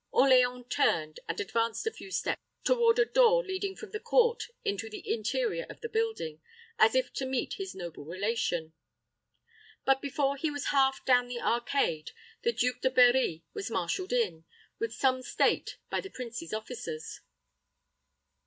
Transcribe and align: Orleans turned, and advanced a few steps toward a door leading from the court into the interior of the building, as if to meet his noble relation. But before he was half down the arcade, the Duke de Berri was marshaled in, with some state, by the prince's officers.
Orleans 0.09 0.65
turned, 0.71 1.19
and 1.29 1.39
advanced 1.39 1.85
a 1.85 1.91
few 1.93 2.09
steps 2.09 2.41
toward 2.63 2.97
a 2.97 3.05
door 3.05 3.45
leading 3.45 3.75
from 3.75 3.91
the 3.91 3.99
court 3.99 4.45
into 4.65 4.89
the 4.89 5.03
interior 5.13 5.67
of 5.69 5.81
the 5.81 5.89
building, 5.89 6.41
as 6.79 6.95
if 6.95 7.13
to 7.13 7.25
meet 7.27 7.53
his 7.59 7.75
noble 7.75 8.03
relation. 8.03 8.73
But 9.85 10.01
before 10.01 10.37
he 10.37 10.49
was 10.49 10.69
half 10.73 11.05
down 11.05 11.27
the 11.27 11.39
arcade, 11.39 12.13
the 12.41 12.51
Duke 12.51 12.81
de 12.81 12.89
Berri 12.89 13.43
was 13.53 13.69
marshaled 13.69 14.11
in, 14.11 14.43
with 14.79 14.91
some 14.91 15.21
state, 15.21 15.77
by 15.91 16.01
the 16.01 16.09
prince's 16.09 16.51
officers. 16.51 17.21